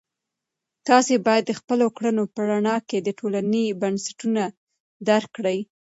تاسې 0.87 1.13
باید 1.25 1.43
د 1.47 1.51
خپلو 1.59 1.85
کړنو 1.97 2.23
په 2.33 2.41
رڼا 2.49 2.77
کې 2.89 2.97
د 3.01 3.09
ټولنې 3.19 3.77
بنسټونه 3.81 4.43
درک 5.07 5.29
کړئ. 5.37 5.59